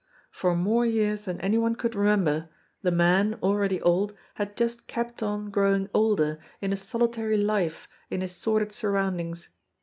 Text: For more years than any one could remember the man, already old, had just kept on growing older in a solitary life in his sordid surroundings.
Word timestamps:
For 0.31 0.55
more 0.55 0.83
years 0.83 1.25
than 1.25 1.39
any 1.41 1.59
one 1.59 1.75
could 1.75 1.93
remember 1.93 2.49
the 2.81 2.89
man, 2.89 3.35
already 3.43 3.79
old, 3.83 4.15
had 4.33 4.57
just 4.57 4.87
kept 4.87 5.21
on 5.21 5.51
growing 5.51 5.91
older 5.93 6.39
in 6.59 6.73
a 6.73 6.77
solitary 6.77 7.37
life 7.37 7.87
in 8.09 8.21
his 8.21 8.35
sordid 8.35 8.71
surroundings. 8.71 9.49